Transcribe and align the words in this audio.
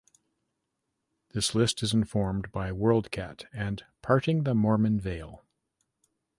This 1.29 1.53
list 1.53 1.83
is 1.83 1.93
informed 1.93 2.51
by 2.51 2.71
Worldcat 2.71 3.45
and 3.53 3.85
"Parting 4.01 4.45
the 4.45 4.55
Mormon 4.55 4.99
Veil". 4.99 5.45